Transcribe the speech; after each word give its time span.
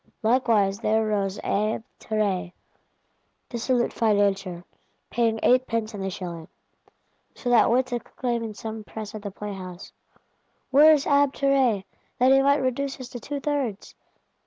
Likewise 0.23 0.79
there 0.79 1.05
rose 1.05 1.37
Abbé 1.43 1.83
Terray, 1.99 2.53
dissolute 3.49 3.93
Financier, 3.93 4.63
paying 5.11 5.39
eightpence 5.43 5.93
in 5.93 6.01
the 6.01 6.09
shilling,—so 6.09 7.49
that 7.51 7.69
wits 7.69 7.91
exclaim 7.91 8.43
in 8.43 8.55
some 8.55 8.83
press 8.83 9.13
at 9.13 9.21
the 9.21 9.29
playhouse, 9.29 9.91
'Where 10.71 10.91
is 10.91 11.05
Abbé 11.05 11.31
Terray, 11.35 11.85
that 12.17 12.31
he 12.31 12.41
might 12.41 12.63
reduce 12.63 12.99
us 12.99 13.09
to 13.09 13.19
two 13.19 13.39
thirds! 13.39 13.93